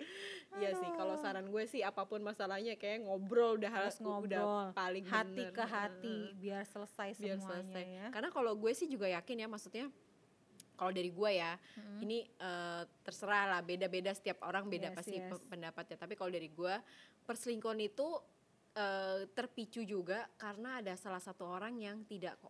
[0.58, 4.66] Iya sih, kalau saran gue sih apa pun masalahnya kayak ngobrol udah harus udah ngobrol
[4.74, 5.54] paling hati bener.
[5.54, 7.86] ke hati biar selesai biar semuanya selesai.
[7.86, 8.06] ya.
[8.10, 9.86] Karena kalau gue sih juga yakin ya maksudnya
[10.82, 12.02] kalau dari gue ya, Mm-mm.
[12.02, 15.30] ini eh, terserah lah beda-beda setiap orang beda Yes, pasti yes.
[15.30, 15.94] pe- pendapatnya.
[15.94, 16.74] Tapi kalau dari gue
[17.22, 18.18] perselingkuhan itu
[18.74, 22.50] eh, terpicu juga karena ada salah satu orang yang tidak kok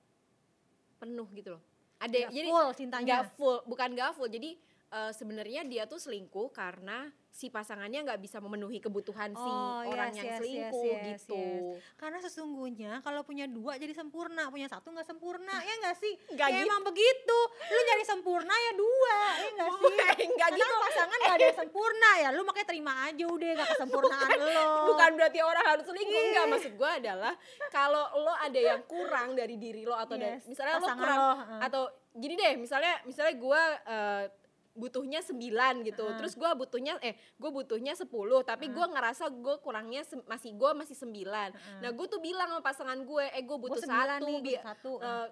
[0.95, 1.63] penuh gitu loh.
[1.99, 3.03] Ada Nggak jadi full cintanya.
[3.03, 4.31] nggak full, bukan nggak full.
[4.31, 4.55] Jadi
[4.91, 10.11] eh, sebenarnya dia tuh selingkuh karena si pasangannya nggak bisa memenuhi kebutuhan si Oh, orang
[10.11, 11.39] yes, yang yes, yes, selingkuh yes, gitu.
[11.39, 11.79] yes.
[11.95, 16.11] Karena sesungguhnya kalau punya dua jadi sempurna, punya satu nggak sempurna, ya nggak sih?
[16.29, 16.67] Nggak Ya gitu.
[16.67, 17.39] emang begitu.
[17.65, 19.95] Lu nyari sempurna ya dua, ya nggak sih?
[20.31, 20.83] Nggak Karena gitu.
[20.83, 24.63] pasangan nggak ada yang sempurna ya, lu makanya terima aja udah nggak kesempurnaan lo.
[24.91, 26.27] bukan berarti orang harus selingkuh Iya.
[26.27, 27.33] enggak maksud gue adalah
[27.69, 31.31] kalau lo ada yang kurang dari diri lo atau dari- Yes, misalnya lo kurang lo,
[31.63, 34.23] atau gini deh misalnya misalnya gue eh,
[34.71, 35.35] butuhnya 9
[35.83, 36.15] gitu Heeh.
[36.15, 38.07] terus gue butuhnya eh gue butuhnya 10
[38.43, 41.11] tapi gue ngerasa gue kurangnya masih gue masih 9
[41.83, 44.91] nah gue tuh bilang sama pasangan gue eh gue butuh satu nih, satu.
[44.97, 45.27] eh,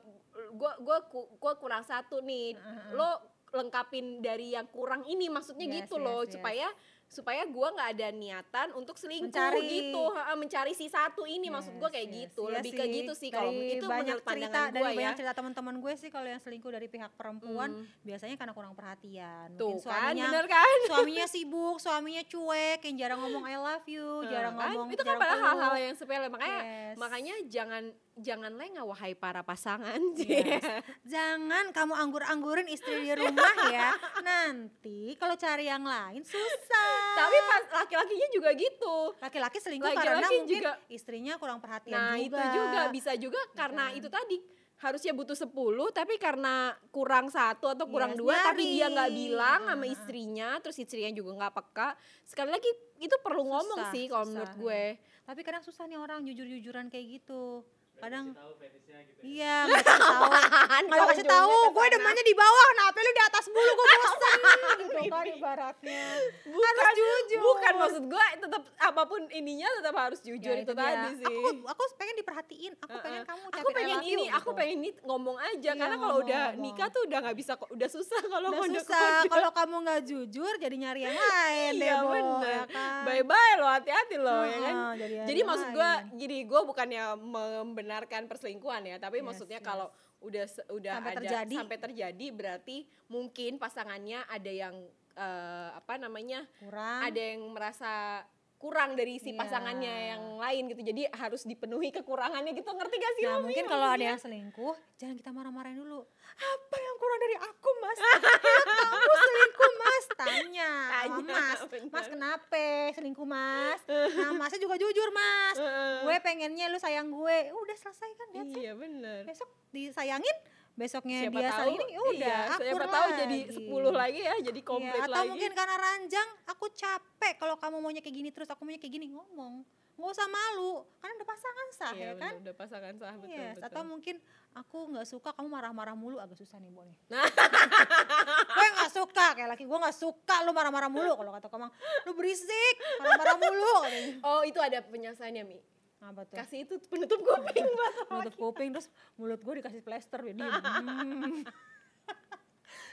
[0.50, 0.98] gue gue
[1.40, 2.92] gue kurang satu nih Heeh.
[2.94, 3.10] lo
[3.50, 6.76] lengkapin dari yang kurang ini maksudnya Yes, gitu loh yes, yes.
[7.10, 9.66] Supaya gue nggak ada niatan untuk selingkuh Mencari.
[9.66, 10.04] gitu
[10.36, 12.18] mencari si satu ini maksud gue Yes, kayak yes.
[12.22, 12.94] gitu Iya lebih ke sih.
[12.94, 16.10] gitu sih kalau itu banyak menurut cerita pandangan dari ya banyak cerita teman-teman gue sih
[16.10, 17.86] kalau yang selingkuh dari pihak perempuan Hmm.
[18.02, 19.48] biasanya karena kurang perhatian.
[19.56, 23.86] tuh Mungkin kan suaminya bener kan suaminya sibuk, suaminya cuek, yang jarang ngomong I love
[23.86, 24.70] you, jarang Kan?
[24.70, 26.96] ngomong itu kan padahal hal-hal yang sepele makanya Yes.
[26.96, 27.84] makanya jangan
[28.16, 30.62] jangan lengah wahai para pasangan Yes.
[31.04, 33.98] Jangan kamu anggur-anggurin istri di rumah ya.
[34.22, 36.99] Nanti kalau cari yang lain susah.
[37.16, 42.14] Tapi pas laki-lakinya juga gitu laki-laki selingkuh laki-laki karena mungkin juga- istrinya kurang perhatian nah
[42.14, 42.24] juga.
[42.24, 43.98] itu juga bisa juga karena kan?
[43.98, 44.38] itu tadi
[44.80, 45.52] harusnya butuh 10
[45.92, 49.20] tapi karena kurang satu atau kurang Yes, dua tapi dia nggak nyari.
[49.20, 51.90] bilang sama istrinya terus istrinya juga nggak peka
[52.24, 54.84] sekali lagi itu perlu ngomong Susah, sih kalau menurut gue
[55.30, 57.62] Tapi kadang susah nih orang jujur-jujuran kayak gitu.
[58.00, 59.02] Kadang tahu gitu ya.
[59.20, 60.24] iya nggak kasih tahu.
[60.90, 64.40] Nggak kasih tahu, gue demennya di bawah, kenapa lu di atas mulu gue bosan
[64.80, 66.04] gitu kan ibaratnya.
[66.48, 67.40] bukan Harus jujur.
[67.44, 70.80] bukan maksud gue tetap apa pun ininya tetap harus jujur Ya, itu, dia.
[70.82, 73.04] tadi sih Aku aku pengen diperhatiin, aku Heeh.
[73.04, 74.58] pengen kamu aku I pengen ini aku gitu.
[74.58, 76.62] pengen ini ngomong aja Iya, karena kalau udah ngomong.
[76.62, 80.54] nikah tuh udah nggak bisa udah susah kalau Udah kode susah, kalau kamu nggak jujur
[80.56, 82.48] jadi nyari yang lain deh, Iya, Bo, bener.
[82.50, 83.02] ya kan?
[83.04, 88.26] bye bye lo hati-hati lo ya kan jadi, jadi maksud gue gini gue bukannya membenarkan
[88.26, 89.66] perselingkuhan ya tapi Yes, maksudnya yes.
[89.66, 89.88] kalau
[90.20, 91.56] udah udah Sampai ada terjadi.
[91.56, 94.76] sampai terjadi berarti mungkin pasangannya ada yang
[95.14, 98.24] eh, apa namanya kurang ada yang merasa
[98.60, 99.40] kurang dari si Iya.
[99.40, 100.84] pasangannya yang lain gitu.
[100.84, 102.68] Jadi harus dipenuhi kekurangannya gitu.
[102.68, 106.04] Ngerti gak sih Nah lo, Mi, mungkin kalau ada yang selingkuh, jangan kita marah-marahin dulu.
[106.36, 107.98] Apa yang kurang dari aku mas?
[108.84, 110.06] Kamu selingkuh mas?
[110.12, 111.60] Tanya, Tanya, mas.
[111.66, 111.88] bener.
[111.88, 113.80] Mas kenapa selingkuh mas?
[113.88, 115.56] Nah masnya juga jujur mas.
[116.04, 117.38] Gue pengennya lu sayang gue.
[117.50, 118.28] Udah selesai kan.
[118.46, 119.24] Iya bener.
[119.24, 120.36] Besok disayangin,
[120.80, 124.34] besoknya Siapa dia tahu, saling ini ya udah iya, siapa tahu jadi 10 lagi ya,
[124.40, 125.30] jadi Iya, komplit atau lagi.
[125.30, 129.12] mungkin karena ranjang, aku capek kalau kamu maunya kayak gini terus aku maunya kayak gini
[129.12, 129.68] ngomong.
[130.00, 132.32] Nggak usah malu, karena udah pasangan sah Iya, ya kan?
[132.32, 133.68] bener, udah pasangan sah betul, Yes, betul.
[133.68, 134.16] atau mungkin
[134.56, 136.96] aku nggak suka kamu marah-marah mulu agak susah nih Bo nih.
[137.12, 137.28] Nah.
[138.56, 141.68] gue nggak suka kayak laki gue nggak suka lu marah-marah mulu kalau kata kamu
[142.08, 143.76] lu berisik marah-marah mulu.
[144.24, 145.60] Oh itu ada penyelesaiannya Mi.
[146.00, 150.40] Apa tuh Kasih itu penutup kuping buat nutup kuping terus mulut gue dikasih plester diem.
[150.50, 151.44] Hmm.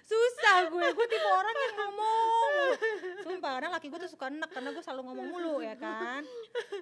[0.06, 2.52] susah gue gue tipe orang yang ngomong
[3.26, 6.22] sumpah kadang laki gue tuh suka enek karena gue selalu ngomong mulu ya kan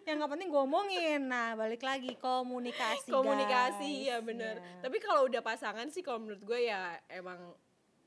[0.04, 4.08] yang nggak penting gue omongin nah balik lagi komunikasi komunikasi guys.
[4.12, 4.60] ya bener.
[4.60, 4.84] Ya.
[4.84, 7.56] Tapi kalau udah pasangan sih kalau menurut gue ya emang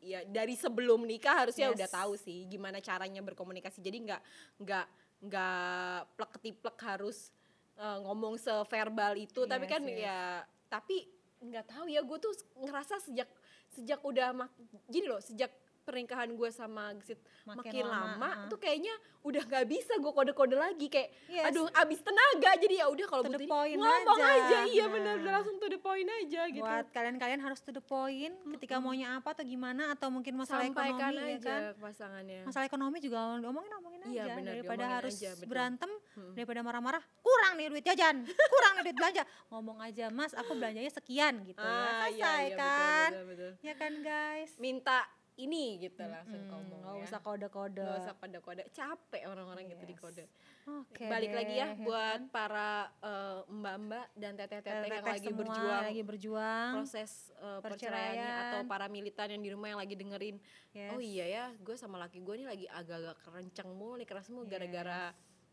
[0.05, 1.81] ya dari sebelum nikah harusnya Yes.
[1.81, 3.81] udah tahu sih gimana caranya berkomunikasi.
[3.81, 4.21] Jadi nggak
[4.61, 4.85] nggak
[5.25, 7.33] nggak plek ketiplek harus
[7.77, 9.45] eh, ngomong severbal itu.
[9.45, 9.99] tapi Yes, kan yes.
[10.01, 10.19] ya
[10.67, 10.97] tapi
[11.37, 13.29] nggak tahu ya gue tuh ngerasa sejak
[13.69, 14.49] sejak udah mak
[14.89, 15.53] gini loh sejak
[15.87, 18.47] pernikahan gue sama Gesit Makin makin, lama, lama, ah.
[18.47, 18.91] tuh kayaknya
[19.23, 21.47] udah nggak bisa gue kode-kode lagi kayak Yes.
[21.47, 24.35] aduh abis tenaga jadi ya udah kalau butuh ngomong aja.
[24.37, 24.91] aja, iya Nah.
[24.93, 28.77] bener udah langsung to the point aja gitu buat kalian-kalian harus to the point ketika
[28.77, 32.65] maunya apa atau gimana atau mungkin masalah sampaikan ekonomi ya aja kan ke pasangannya masalah
[32.65, 35.47] ekonomi juga omongin omongin aja Iya, benar, daripada harus aja, betul.
[35.47, 36.33] berantem Hmm.
[36.33, 40.89] daripada marah-marah kurang nih duit jajan kurang nih duit belanja ngomong aja mas aku belanjanya
[40.89, 43.51] sekian gitu ya Ah, iya, selesai iya, betul, kan betul, betul.
[43.61, 44.99] ya kan guys minta
[45.37, 47.03] ini gitu langsung Hmm, ngomong nggak ya.
[47.05, 50.01] usah kode-kode Nggak usah kode-kode capek orang-orang gitu di Yes.
[50.01, 50.25] kode
[50.67, 52.69] Oke balik lagi ya buat para
[52.99, 58.49] eh, mbak-mbak dan teteh-teteh yang lagi berjuang lagi berjuang proses eh, perceraiannya perceraian.
[58.49, 60.37] atau para militan yang di rumah yang lagi dengerin
[60.71, 60.91] Yes.
[60.91, 64.43] oh iya ya gue sama laki gue nih lagi agak-agak kerencang mulu nih keras mulu
[64.43, 64.51] Yes.
[64.51, 65.01] gara-gara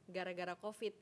[0.06, 0.92] gara-gara covid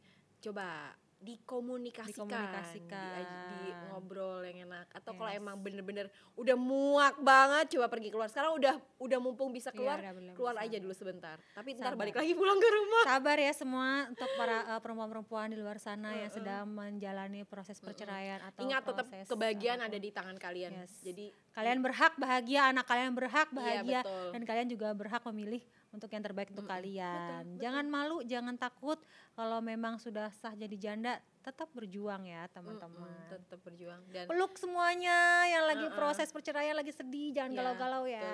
[0.41, 0.91] coba
[1.23, 3.15] dikomunikasikan, Dikomunikasikan.
[3.15, 3.25] Di,
[3.63, 5.39] di ngobrol yang enak atau kalau Yes.
[5.39, 9.97] emang bener-bener udah muak banget coba pergi keluar sekarang udah udah mumpung bisa Iya, keluar
[9.97, 10.65] udah bener, keluar bisa.
[10.67, 12.01] aja dulu sebentar tapi ntar Sabar.
[12.03, 16.11] balik lagi pulang ke rumah sabar ya semua untuk para uh, perempuan-perempuan di luar sana
[16.13, 16.37] yang Uh-uh.
[16.37, 19.91] sedang menjalani proses perceraian atau ingat tetap kebahagiaan apa pun.
[19.91, 20.93] ada di tangan kalian Yes.
[21.01, 24.29] jadi kalian berhak bahagia anak kalian berhak Iya, bahagia betul.
[24.33, 26.75] dan kalian juga berhak memilih untuk yang terbaik untuk Mm-mm.
[26.75, 27.45] kalian.
[27.47, 28.97] Betul, jangan malu jangan takut.
[29.31, 33.13] Kalau memang sudah sah jadi janda tetap berjuang ya teman-teman.
[33.29, 35.95] tetap berjuang dan peluk semuanya yang lagi Uh-uh.
[35.95, 38.31] proses perceraian lagi sedih jangan Iya, galau-galau ya.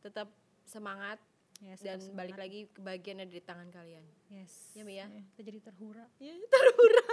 [0.00, 0.28] tetap
[0.62, 1.20] semangat
[1.60, 2.44] Yes, dan tetap balik semangat.
[2.48, 4.04] lagi kebahagiaan di tangan kalian.
[4.26, 4.72] Yes.
[4.72, 5.06] Ya, Mi, ya?
[5.06, 6.08] Eh, kita jadi terhura.
[6.16, 7.08] Ya terhura.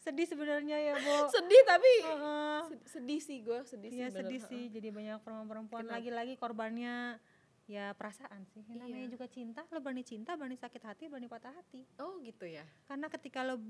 [0.00, 1.16] Sedih sebenarnya ya Bo.
[1.36, 2.58] Sedih tapi Heeh.
[2.66, 7.22] sed- sedih sih gue sedih sih Iya sedih sih, jadi banyak perempuan-perempuan lagi-lagi korbannya
[7.70, 8.66] ya perasaan sih.
[8.66, 9.12] Yang namanya Iya.
[9.14, 11.86] juga cinta, lo berani cinta, berani sakit hati, berani patah hati.
[12.02, 13.62] oh gitu ya Karena ketika lo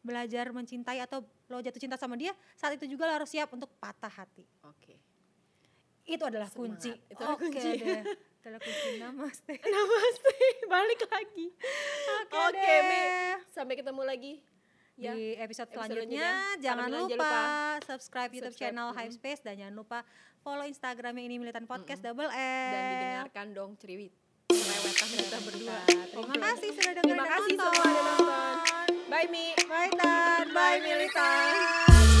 [0.00, 3.74] belajar mencintai atau lo jatuh cinta sama dia, saat itu juga lo harus siap untuk
[3.82, 4.46] patah hati.
[4.62, 4.94] oke
[6.04, 6.78] Itu adalah Semangat.
[6.78, 6.92] kunci.
[7.08, 7.70] Itu adalah Oke kunci.
[7.80, 8.02] deh.
[8.04, 9.54] Itu adalah kunci namaste.
[9.74, 10.34] namaste
[10.68, 11.46] balik lagi
[12.28, 12.80] Oke deh.
[12.84, 13.02] Mi.
[13.50, 14.32] sampai ketemu lagi
[14.94, 16.28] ya Di episode Episode selanjutnya,
[16.60, 18.96] jangan lupa, jangan subscribe YouTube Subscribe, channel mm.
[19.00, 19.98] Hypespace dan jangan lupa
[20.44, 22.12] follow Instagramnya ini Militan Podcast Mm-mm.
[22.12, 22.36] Double L.
[22.68, 24.12] dan didengarkan dong cerewetan
[25.10, 28.54] kita berdua Terima kasih sudah dengerin Terima kasih semua udah nonton.
[29.08, 30.78] bye mi Bye Tan, bye.
[30.78, 32.13] Militan.